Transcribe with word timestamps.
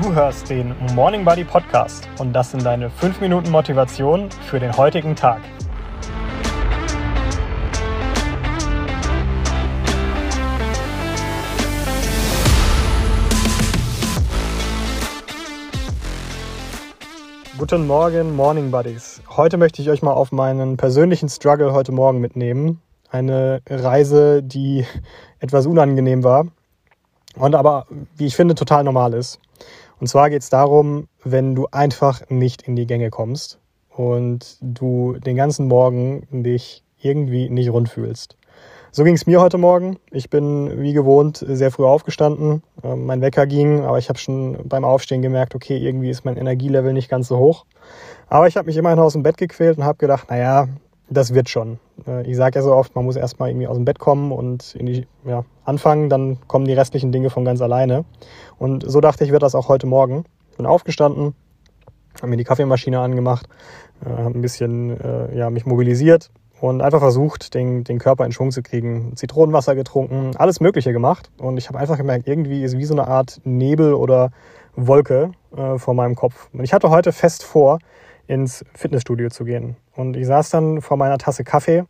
Du 0.00 0.12
hörst 0.14 0.48
den 0.48 0.74
Morning 0.94 1.22
Buddy 1.22 1.44
Podcast 1.44 2.08
und 2.18 2.32
das 2.32 2.50
sind 2.50 2.64
deine 2.64 2.88
5 2.88 3.20
Minuten 3.20 3.50
Motivation 3.50 4.30
für 4.30 4.58
den 4.58 4.74
heutigen 4.74 5.14
Tag. 5.14 5.42
Guten 17.58 17.86
Morgen, 17.86 18.34
Morning 18.34 18.70
Buddies. 18.70 19.20
Heute 19.28 19.58
möchte 19.58 19.82
ich 19.82 19.90
euch 19.90 20.00
mal 20.02 20.12
auf 20.12 20.32
meinen 20.32 20.78
persönlichen 20.78 21.28
Struggle 21.28 21.74
heute 21.74 21.92
Morgen 21.92 22.18
mitnehmen. 22.18 22.80
Eine 23.10 23.60
Reise, 23.68 24.42
die 24.42 24.86
etwas 25.38 25.66
unangenehm 25.66 26.24
war 26.24 26.46
und 27.36 27.54
aber, 27.54 27.86
wie 28.16 28.26
ich 28.26 28.36
finde, 28.36 28.54
total 28.54 28.84
normal 28.84 29.14
ist. 29.14 29.40
Und 30.00 30.08
zwar 30.08 30.30
geht 30.30 30.42
es 30.42 30.50
darum, 30.50 31.08
wenn 31.22 31.54
du 31.54 31.68
einfach 31.70 32.22
nicht 32.28 32.62
in 32.62 32.76
die 32.76 32.86
Gänge 32.86 33.10
kommst 33.10 33.58
und 33.88 34.58
du 34.60 35.14
den 35.14 35.36
ganzen 35.36 35.68
Morgen 35.68 36.26
dich 36.30 36.82
irgendwie 36.98 37.48
nicht 37.48 37.70
rund 37.70 37.88
fühlst. 37.88 38.36
So 38.94 39.04
ging 39.04 39.14
es 39.14 39.26
mir 39.26 39.40
heute 39.40 39.56
Morgen. 39.56 39.96
Ich 40.10 40.28
bin 40.28 40.82
wie 40.82 40.92
gewohnt 40.92 41.42
sehr 41.48 41.70
früh 41.70 41.84
aufgestanden. 41.84 42.62
Ähm, 42.84 43.06
mein 43.06 43.22
Wecker 43.22 43.46
ging, 43.46 43.84
aber 43.84 43.98
ich 43.98 44.10
habe 44.10 44.18
schon 44.18 44.68
beim 44.68 44.84
Aufstehen 44.84 45.22
gemerkt, 45.22 45.54
okay, 45.54 45.78
irgendwie 45.78 46.10
ist 46.10 46.26
mein 46.26 46.36
Energielevel 46.36 46.92
nicht 46.92 47.08
ganz 47.08 47.28
so 47.28 47.38
hoch. 47.38 47.64
Aber 48.28 48.48
ich 48.48 48.56
habe 48.56 48.66
mich 48.66 48.76
immerhin 48.76 48.98
aus 48.98 49.14
dem 49.14 49.22
Bett 49.22 49.38
gequält 49.38 49.78
und 49.78 49.84
habe 49.84 49.96
gedacht, 49.96 50.28
naja, 50.28 50.68
das 51.08 51.34
wird 51.34 51.48
schon. 51.48 51.78
Äh, 52.06 52.28
ich 52.30 52.36
sage 52.36 52.58
ja 52.58 52.62
so 52.62 52.72
oft, 52.74 52.94
man 52.94 53.04
muss 53.04 53.16
erstmal 53.16 53.50
irgendwie 53.50 53.66
aus 53.66 53.76
dem 53.76 53.84
Bett 53.84 53.98
kommen 53.98 54.32
und 54.32 54.74
die, 54.80 55.06
ja, 55.24 55.44
anfangen, 55.64 56.08
dann 56.08 56.38
kommen 56.48 56.64
die 56.64 56.72
restlichen 56.72 57.12
Dinge 57.12 57.30
von 57.30 57.44
ganz 57.44 57.60
alleine. 57.60 58.04
Und 58.58 58.88
so 58.88 59.00
dachte 59.00 59.24
ich, 59.24 59.32
wird 59.32 59.42
das 59.42 59.54
auch 59.54 59.68
heute 59.68 59.86
Morgen. 59.86 60.24
Ich 60.50 60.56
bin 60.56 60.66
aufgestanden, 60.66 61.34
habe 62.16 62.28
mir 62.28 62.36
die 62.36 62.44
Kaffeemaschine 62.44 63.00
angemacht, 63.00 63.46
äh, 64.04 64.08
habe 64.08 64.38
ein 64.38 64.42
bisschen 64.42 65.00
äh, 65.00 65.36
ja, 65.36 65.50
mich 65.50 65.66
mobilisiert 65.66 66.30
und 66.60 66.80
einfach 66.80 67.00
versucht, 67.00 67.54
den, 67.54 67.82
den 67.82 67.98
Körper 67.98 68.24
in 68.24 68.32
Schwung 68.32 68.52
zu 68.52 68.62
kriegen. 68.62 69.16
Zitronenwasser 69.16 69.74
getrunken, 69.74 70.36
alles 70.36 70.60
Mögliche 70.60 70.92
gemacht. 70.92 71.30
Und 71.38 71.56
ich 71.56 71.68
habe 71.68 71.78
einfach 71.78 71.96
gemerkt, 71.96 72.28
irgendwie 72.28 72.62
ist 72.62 72.78
wie 72.78 72.84
so 72.84 72.94
eine 72.94 73.08
Art 73.08 73.40
Nebel 73.44 73.94
oder 73.94 74.30
Wolke 74.76 75.32
äh, 75.56 75.78
vor 75.78 75.94
meinem 75.94 76.14
Kopf. 76.14 76.48
Und 76.52 76.62
ich 76.62 76.72
hatte 76.72 76.88
heute 76.88 77.12
fest 77.12 77.42
vor, 77.42 77.78
ins 78.32 78.64
Fitnessstudio 78.72 79.28
zu 79.28 79.44
gehen. 79.44 79.76
Und 79.94 80.16
ich 80.16 80.26
saß 80.26 80.48
dann 80.48 80.80
vor 80.80 80.96
meiner 80.96 81.18
Tasse 81.18 81.44
Kaffee 81.44 81.84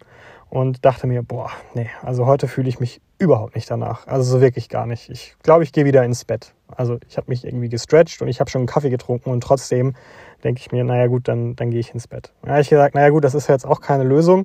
und 0.50 0.84
dachte 0.84 1.06
mir, 1.06 1.22
boah, 1.22 1.50
nee, 1.74 1.88
also 2.02 2.26
heute 2.26 2.48
fühle 2.48 2.68
ich 2.68 2.80
mich 2.80 3.00
überhaupt 3.18 3.54
nicht 3.54 3.70
danach. 3.70 4.08
Also 4.08 4.24
so 4.24 4.40
wirklich 4.40 4.68
gar 4.68 4.86
nicht. 4.86 5.08
Ich 5.08 5.36
glaube, 5.44 5.62
ich 5.62 5.72
gehe 5.72 5.84
wieder 5.84 6.04
ins 6.04 6.24
Bett. 6.24 6.52
Also 6.66 6.98
ich 7.08 7.16
habe 7.16 7.30
mich 7.30 7.44
irgendwie 7.44 7.68
gestretcht 7.68 8.20
und 8.22 8.28
ich 8.28 8.40
habe 8.40 8.50
schon 8.50 8.62
einen 8.62 8.66
Kaffee 8.66 8.90
getrunken 8.90 9.30
und 9.30 9.40
trotzdem 9.40 9.94
denke 10.42 10.60
ich 10.60 10.72
mir, 10.72 10.82
naja 10.82 11.06
gut, 11.06 11.28
dann, 11.28 11.54
dann 11.54 11.70
gehe 11.70 11.78
ich 11.78 11.94
ins 11.94 12.08
Bett. 12.08 12.32
Da 12.42 12.50
habe 12.50 12.60
ich 12.60 12.68
gesagt, 12.68 12.96
naja 12.96 13.10
gut, 13.10 13.22
das 13.22 13.34
ist 13.34 13.48
jetzt 13.48 13.64
auch 13.64 13.80
keine 13.80 14.02
Lösung. 14.02 14.44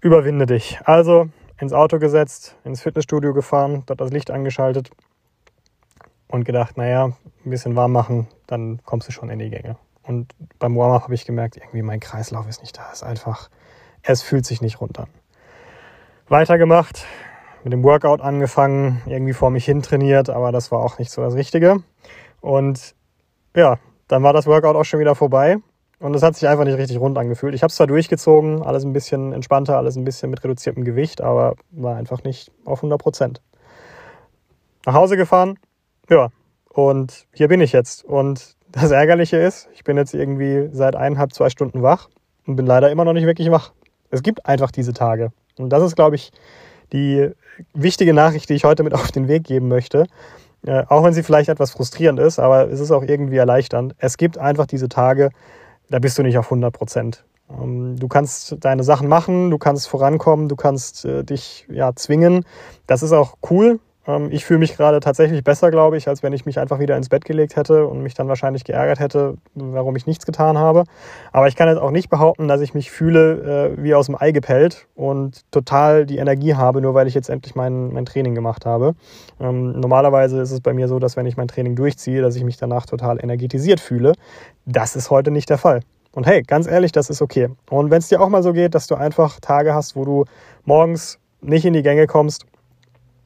Überwinde 0.00 0.46
dich. 0.46 0.78
Also 0.84 1.28
ins 1.60 1.72
Auto 1.72 1.98
gesetzt, 1.98 2.54
ins 2.62 2.82
Fitnessstudio 2.82 3.34
gefahren, 3.34 3.82
dort 3.86 4.00
das 4.00 4.12
Licht 4.12 4.30
angeschaltet 4.30 4.90
und 6.28 6.44
gedacht, 6.44 6.76
naja, 6.76 7.06
ein 7.44 7.50
bisschen 7.50 7.74
warm 7.74 7.90
machen, 7.90 8.28
dann 8.46 8.80
kommst 8.84 9.08
du 9.08 9.12
schon 9.12 9.28
in 9.28 9.40
die 9.40 9.50
Gänge. 9.50 9.76
Und 10.08 10.34
beim 10.58 10.74
Warm-up 10.74 11.02
habe 11.02 11.14
ich 11.14 11.26
gemerkt, 11.26 11.58
irgendwie 11.58 11.82
mein 11.82 12.00
Kreislauf 12.00 12.48
ist 12.48 12.62
nicht 12.62 12.78
da. 12.78 12.88
Es 12.90 13.02
ist 13.02 13.02
einfach, 13.02 13.50
es 14.02 14.22
fühlt 14.22 14.46
sich 14.46 14.62
nicht 14.62 14.80
runter. 14.80 15.06
Weitergemacht, 16.28 17.04
mit 17.62 17.74
dem 17.74 17.84
Workout 17.84 18.22
angefangen, 18.22 19.02
irgendwie 19.04 19.34
vor 19.34 19.50
mich 19.50 19.66
hin 19.66 19.82
trainiert, 19.82 20.30
aber 20.30 20.50
das 20.50 20.72
war 20.72 20.78
auch 20.78 20.98
nicht 20.98 21.10
so 21.10 21.20
das 21.20 21.34
Richtige. 21.34 21.82
Und 22.40 22.94
ja, 23.54 23.78
dann 24.08 24.22
war 24.22 24.32
das 24.32 24.46
Workout 24.46 24.76
auch 24.76 24.84
schon 24.84 24.98
wieder 24.98 25.14
vorbei. 25.14 25.58
Und 26.00 26.14
es 26.14 26.22
hat 26.22 26.36
sich 26.36 26.48
einfach 26.48 26.64
nicht 26.64 26.78
richtig 26.78 26.98
rund 26.98 27.18
angefühlt. 27.18 27.54
Ich 27.54 27.62
habe 27.62 27.68
es 27.68 27.76
zwar 27.76 27.86
durchgezogen, 27.86 28.62
alles 28.62 28.84
ein 28.84 28.94
bisschen 28.94 29.34
entspannter, 29.34 29.76
alles 29.76 29.96
ein 29.96 30.04
bisschen 30.04 30.30
mit 30.30 30.42
reduziertem 30.42 30.84
Gewicht, 30.84 31.20
aber 31.20 31.54
war 31.70 31.96
einfach 31.96 32.22
nicht 32.24 32.50
auf 32.64 32.78
100 32.78 32.98
Prozent. 32.98 33.42
Nach 34.86 34.94
Hause 34.94 35.18
gefahren, 35.18 35.58
ja, 36.08 36.30
und 36.70 37.26
hier 37.34 37.48
bin 37.48 37.60
ich 37.60 37.72
jetzt. 37.72 38.04
Und 38.04 38.56
das 38.72 38.90
Ärgerliche 38.90 39.36
ist, 39.36 39.68
ich 39.74 39.84
bin 39.84 39.96
jetzt 39.96 40.14
irgendwie 40.14 40.68
seit 40.72 40.96
eineinhalb, 40.96 41.32
zwei 41.32 41.50
Stunden 41.50 41.82
wach 41.82 42.08
und 42.46 42.56
bin 42.56 42.66
leider 42.66 42.90
immer 42.90 43.04
noch 43.04 43.12
nicht 43.12 43.26
wirklich 43.26 43.50
wach. 43.50 43.72
Es 44.10 44.22
gibt 44.22 44.46
einfach 44.46 44.70
diese 44.70 44.92
Tage. 44.92 45.32
Und 45.58 45.70
das 45.70 45.82
ist, 45.82 45.96
glaube 45.96 46.16
ich, 46.16 46.32
die 46.92 47.30
wichtige 47.74 48.14
Nachricht, 48.14 48.48
die 48.48 48.54
ich 48.54 48.64
heute 48.64 48.82
mit 48.82 48.94
auf 48.94 49.12
den 49.12 49.28
Weg 49.28 49.44
geben 49.44 49.68
möchte. 49.68 50.06
Äh, 50.66 50.84
auch 50.88 51.04
wenn 51.04 51.12
sie 51.12 51.22
vielleicht 51.22 51.48
etwas 51.48 51.70
frustrierend 51.70 52.18
ist, 52.18 52.38
aber 52.38 52.70
es 52.70 52.80
ist 52.80 52.90
auch 52.90 53.02
irgendwie 53.02 53.36
erleichternd. 53.36 53.94
Es 53.98 54.16
gibt 54.16 54.38
einfach 54.38 54.66
diese 54.66 54.88
Tage, 54.88 55.30
da 55.88 55.98
bist 55.98 56.18
du 56.18 56.22
nicht 56.22 56.36
auf 56.36 56.46
100 56.46 56.72
Prozent. 56.72 57.24
Ähm, 57.50 57.96
du 57.98 58.08
kannst 58.08 58.56
deine 58.60 58.82
Sachen 58.82 59.08
machen, 59.08 59.50
du 59.50 59.58
kannst 59.58 59.88
vorankommen, 59.88 60.48
du 60.48 60.56
kannst 60.56 61.04
äh, 61.04 61.24
dich 61.24 61.66
ja 61.70 61.94
zwingen. 61.94 62.44
Das 62.86 63.02
ist 63.02 63.12
auch 63.12 63.36
cool. 63.50 63.78
Ähm, 64.08 64.30
ich 64.32 64.44
fühle 64.44 64.58
mich 64.58 64.76
gerade 64.76 64.98
tatsächlich 64.98 65.44
besser, 65.44 65.70
glaube 65.70 65.96
ich, 65.96 66.08
als 66.08 66.22
wenn 66.22 66.32
ich 66.32 66.46
mich 66.46 66.58
einfach 66.58 66.80
wieder 66.80 66.96
ins 66.96 67.08
Bett 67.08 67.24
gelegt 67.24 67.54
hätte 67.54 67.86
und 67.86 68.02
mich 68.02 68.14
dann 68.14 68.26
wahrscheinlich 68.26 68.64
geärgert 68.64 68.98
hätte, 68.98 69.36
warum 69.54 69.94
ich 69.94 70.06
nichts 70.06 70.26
getan 70.26 70.58
habe. 70.58 70.84
Aber 71.30 71.46
ich 71.46 71.54
kann 71.54 71.68
jetzt 71.68 71.78
auch 71.78 71.90
nicht 71.90 72.08
behaupten, 72.08 72.48
dass 72.48 72.60
ich 72.62 72.74
mich 72.74 72.90
fühle 72.90 73.74
äh, 73.76 73.82
wie 73.82 73.94
aus 73.94 74.06
dem 74.06 74.16
Ei 74.20 74.32
gepellt 74.32 74.88
und 74.96 75.48
total 75.52 76.06
die 76.06 76.18
Energie 76.18 76.54
habe, 76.54 76.80
nur 76.80 76.94
weil 76.94 77.06
ich 77.06 77.14
jetzt 77.14 77.28
endlich 77.28 77.54
mein, 77.54 77.92
mein 77.92 78.06
Training 78.06 78.34
gemacht 78.34 78.66
habe. 78.66 78.94
Ähm, 79.38 79.78
normalerweise 79.78 80.40
ist 80.40 80.50
es 80.50 80.60
bei 80.60 80.72
mir 80.72 80.88
so, 80.88 80.98
dass 80.98 81.16
wenn 81.16 81.26
ich 81.26 81.36
mein 81.36 81.48
Training 81.48 81.76
durchziehe, 81.76 82.22
dass 82.22 82.34
ich 82.34 82.44
mich 82.44 82.56
danach 82.56 82.86
total 82.86 83.22
energetisiert 83.22 83.80
fühle. 83.80 84.14
Das 84.64 84.96
ist 84.96 85.10
heute 85.10 85.30
nicht 85.30 85.50
der 85.50 85.58
Fall. 85.58 85.80
Und 86.12 86.26
hey, 86.26 86.42
ganz 86.42 86.66
ehrlich, 86.66 86.90
das 86.92 87.10
ist 87.10 87.20
okay. 87.20 87.48
Und 87.68 87.90
wenn 87.90 87.98
es 87.98 88.08
dir 88.08 88.20
auch 88.20 88.28
mal 88.28 88.42
so 88.42 88.52
geht, 88.52 88.74
dass 88.74 88.86
du 88.86 88.94
einfach 88.94 89.38
Tage 89.40 89.74
hast, 89.74 89.94
wo 89.94 90.04
du 90.04 90.24
morgens 90.64 91.18
nicht 91.40 91.64
in 91.64 91.74
die 91.74 91.82
Gänge 91.82 92.06
kommst, 92.06 92.46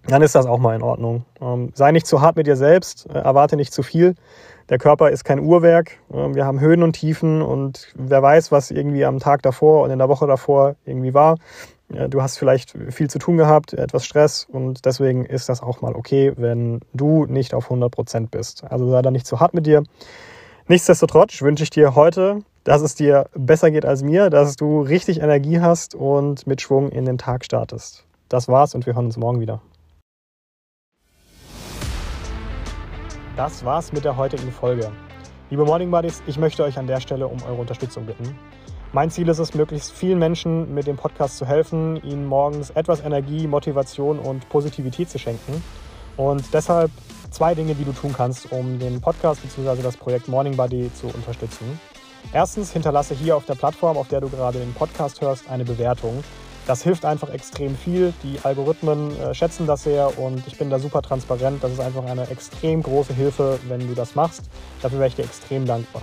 dann 0.06 0.22
ist 0.22 0.34
das 0.34 0.46
auch 0.46 0.58
mal 0.58 0.74
in 0.74 0.82
Ordnung. 0.82 1.24
Ähm, 1.40 1.70
sei 1.74 1.92
nicht 1.92 2.06
zu 2.06 2.20
hart 2.20 2.36
mit 2.36 2.46
dir 2.46 2.56
selbst, 2.56 3.08
äh, 3.08 3.18
erwarte 3.18 3.56
nicht 3.56 3.72
zu 3.72 3.82
viel. 3.82 4.14
Der 4.68 4.78
Körper 4.78 5.10
ist 5.10 5.24
kein 5.24 5.40
Uhrwerk. 5.40 5.98
Ähm, 6.12 6.34
wir 6.34 6.44
haben 6.44 6.60
Höhen 6.60 6.82
und 6.82 6.94
Tiefen 6.94 7.42
und 7.42 7.92
wer 7.94 8.22
weiß, 8.22 8.52
was 8.52 8.70
irgendwie 8.70 9.04
am 9.04 9.18
Tag 9.18 9.42
davor 9.42 9.84
und 9.84 9.90
in 9.90 9.98
der 9.98 10.08
Woche 10.08 10.26
davor 10.26 10.76
irgendwie 10.84 11.14
war. 11.14 11.36
Äh, 11.92 12.08
du 12.08 12.22
hast 12.22 12.38
vielleicht 12.38 12.76
viel 12.90 13.08
zu 13.08 13.18
tun 13.18 13.36
gehabt, 13.36 13.72
etwas 13.72 14.04
Stress 14.04 14.46
und 14.50 14.84
deswegen 14.84 15.24
ist 15.24 15.48
das 15.48 15.62
auch 15.62 15.80
mal 15.82 15.94
okay, 15.94 16.32
wenn 16.36 16.80
du 16.92 17.26
nicht 17.26 17.54
auf 17.54 17.64
100 17.64 17.92
Prozent 17.92 18.30
bist. 18.30 18.64
Also 18.64 18.90
sei 18.90 19.02
da 19.02 19.10
nicht 19.10 19.26
zu 19.26 19.40
hart 19.40 19.54
mit 19.54 19.66
dir. 19.66 19.82
Nichtsdestotrotz 20.68 21.42
wünsche 21.42 21.64
ich 21.64 21.70
dir 21.70 21.94
heute, 21.94 22.40
dass 22.64 22.82
es 22.82 22.94
dir 22.94 23.26
besser 23.34 23.70
geht 23.70 23.84
als 23.84 24.02
mir, 24.02 24.30
dass 24.30 24.56
du 24.56 24.80
richtig 24.80 25.20
Energie 25.20 25.60
hast 25.60 25.94
und 25.94 26.46
mit 26.46 26.60
Schwung 26.60 26.90
in 26.90 27.04
den 27.04 27.18
Tag 27.18 27.44
startest. 27.44 28.04
Das 28.28 28.48
war's 28.48 28.74
und 28.74 28.86
wir 28.86 28.94
hören 28.94 29.06
uns 29.06 29.16
morgen 29.16 29.40
wieder. 29.40 29.60
Das 33.36 33.64
war's 33.64 33.92
mit 33.92 34.04
der 34.04 34.18
heutigen 34.18 34.52
Folge. 34.52 34.92
Liebe 35.48 35.64
Morning 35.64 35.90
Buddies, 35.90 36.22
ich 36.26 36.36
möchte 36.36 36.64
euch 36.64 36.78
an 36.78 36.86
der 36.86 37.00
Stelle 37.00 37.26
um 37.26 37.42
eure 37.44 37.62
Unterstützung 37.62 38.04
bitten. 38.04 38.38
Mein 38.92 39.10
Ziel 39.10 39.26
ist 39.30 39.38
es, 39.38 39.54
möglichst 39.54 39.90
vielen 39.90 40.18
Menschen 40.18 40.74
mit 40.74 40.86
dem 40.86 40.96
Podcast 40.96 41.38
zu 41.38 41.46
helfen, 41.46 41.96
ihnen 42.04 42.26
morgens 42.26 42.68
etwas 42.70 43.00
Energie, 43.00 43.46
Motivation 43.46 44.18
und 44.18 44.46
Positivität 44.50 45.08
zu 45.08 45.18
schenken. 45.18 45.64
Und 46.18 46.44
deshalb 46.52 46.90
zwei 47.30 47.54
Dinge, 47.54 47.74
die 47.74 47.84
du 47.84 47.92
tun 47.92 48.12
kannst, 48.14 48.52
um 48.52 48.78
den 48.78 49.00
Podcast 49.00 49.40
bzw. 49.40 49.80
das 49.80 49.96
Projekt 49.96 50.28
Morning 50.28 50.54
Buddy 50.54 50.92
zu 50.92 51.06
unterstützen. 51.06 51.80
Erstens, 52.34 52.70
hinterlasse 52.70 53.14
hier 53.14 53.34
auf 53.34 53.46
der 53.46 53.54
Plattform, 53.54 53.96
auf 53.96 54.08
der 54.08 54.20
du 54.20 54.28
gerade 54.28 54.58
den 54.58 54.74
Podcast 54.74 55.22
hörst, 55.22 55.48
eine 55.48 55.64
Bewertung. 55.64 56.22
Das 56.66 56.82
hilft 56.82 57.04
einfach 57.04 57.30
extrem 57.30 57.76
viel. 57.76 58.12
Die 58.22 58.38
Algorithmen 58.42 59.18
äh, 59.20 59.34
schätzen 59.34 59.66
das 59.66 59.82
sehr 59.82 60.18
und 60.18 60.46
ich 60.46 60.58
bin 60.58 60.70
da 60.70 60.78
super 60.78 61.02
transparent. 61.02 61.62
Das 61.64 61.72
ist 61.72 61.80
einfach 61.80 62.04
eine 62.04 62.28
extrem 62.28 62.82
große 62.82 63.14
Hilfe, 63.14 63.58
wenn 63.68 63.80
du 63.80 63.94
das 63.94 64.14
machst. 64.14 64.42
Dafür 64.80 64.98
wäre 64.98 65.08
ich 65.08 65.16
dir 65.16 65.24
extrem 65.24 65.66
dankbar. 65.66 66.02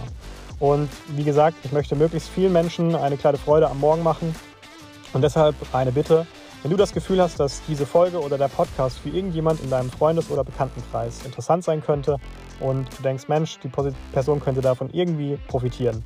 Und 0.59 0.89
wie 1.15 1.23
gesagt, 1.23 1.55
ich 1.63 1.71
möchte 1.71 1.95
möglichst 1.95 2.29
vielen 2.29 2.51
Menschen 2.51 2.93
eine 2.93 3.15
kleine 3.15 3.37
Freude 3.37 3.69
am 3.69 3.79
Morgen 3.79 4.03
machen. 4.03 4.35
Und 5.13 5.21
deshalb 5.21 5.55
eine 5.71 5.91
Bitte, 5.93 6.27
wenn 6.61 6.71
du 6.71 6.77
das 6.77 6.91
Gefühl 6.91 7.21
hast, 7.21 7.39
dass 7.39 7.61
diese 7.69 7.85
Folge 7.85 8.19
oder 8.19 8.37
der 8.37 8.49
Podcast 8.49 8.99
für 8.99 9.09
irgendjemand 9.09 9.61
in 9.63 9.69
deinem 9.69 9.89
Freundes- 9.89 10.29
oder 10.29 10.43
Bekanntenkreis 10.43 11.25
interessant 11.25 11.63
sein 11.63 11.81
könnte 11.81 12.17
und 12.59 12.85
du 12.97 13.01
denkst, 13.01 13.29
Mensch, 13.29 13.59
die 13.63 13.69
Person 14.11 14.41
könnte 14.41 14.59
davon 14.59 14.89
irgendwie 14.91 15.37
profitieren, 15.47 16.03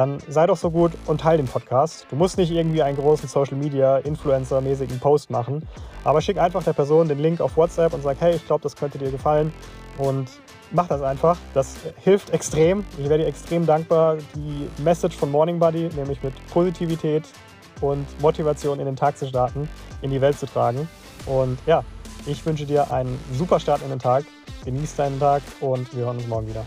dann 0.00 0.18
sei 0.28 0.46
doch 0.46 0.56
so 0.56 0.70
gut 0.70 0.92
und 1.06 1.20
teile 1.20 1.36
den 1.36 1.46
Podcast. 1.46 2.06
Du 2.08 2.16
musst 2.16 2.38
nicht 2.38 2.50
irgendwie 2.50 2.82
einen 2.82 2.96
großen 2.96 3.28
Social 3.28 3.56
Media 3.56 3.98
Influencer-mäßigen 3.98 4.98
Post 4.98 5.30
machen, 5.30 5.68
aber 6.04 6.22
schick 6.22 6.38
einfach 6.38 6.64
der 6.64 6.72
Person 6.72 7.06
den 7.06 7.18
Link 7.18 7.42
auf 7.42 7.58
WhatsApp 7.58 7.92
und 7.92 8.02
sag, 8.02 8.16
hey, 8.20 8.34
ich 8.34 8.46
glaube, 8.46 8.62
das 8.62 8.74
könnte 8.76 8.96
dir 8.96 9.10
gefallen 9.10 9.52
und 9.98 10.30
mach 10.70 10.88
das 10.88 11.02
einfach. 11.02 11.36
Das 11.52 11.74
hilft 12.02 12.30
extrem. 12.30 12.86
Ich 12.96 13.10
werde 13.10 13.24
dir 13.24 13.28
extrem 13.28 13.66
dankbar, 13.66 14.16
die 14.34 14.70
Message 14.82 15.16
von 15.18 15.30
Morning 15.30 15.58
Buddy, 15.58 15.90
nämlich 15.94 16.22
mit 16.22 16.32
Positivität 16.48 17.24
und 17.82 18.06
Motivation 18.22 18.80
in 18.80 18.86
den 18.86 18.96
Tag 18.96 19.18
zu 19.18 19.26
starten, 19.26 19.68
in 20.00 20.10
die 20.10 20.22
Welt 20.22 20.38
zu 20.38 20.46
tragen. 20.46 20.88
Und 21.26 21.58
ja, 21.66 21.84
ich 22.24 22.44
wünsche 22.46 22.64
dir 22.64 22.90
einen 22.90 23.18
super 23.34 23.60
Start 23.60 23.82
in 23.82 23.90
den 23.90 23.98
Tag 23.98 24.24
Genieß 24.64 24.96
deinen 24.96 25.18
Tag 25.18 25.42
und 25.60 25.94
wir 25.96 26.04
hören 26.04 26.18
uns 26.18 26.26
morgen 26.26 26.48
wieder. 26.48 26.64